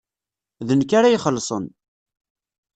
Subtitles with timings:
[0.67, 1.65] D nekk ara ixellṣen.